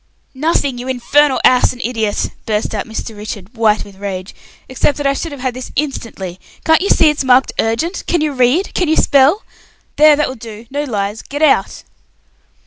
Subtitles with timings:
[0.33, 3.15] "Nothing, you infernal ass and idiot," burst out Mr.
[3.15, 4.33] Richard, white with rage,
[4.67, 6.39] "except that I should have had this instantly.
[6.65, 8.05] Can't you see it's marked urgent?
[8.07, 8.73] Can you read?
[8.73, 9.43] Can you spell?
[9.97, 10.65] There, that will do.
[10.71, 11.21] No lies.
[11.21, 11.83] Get out!"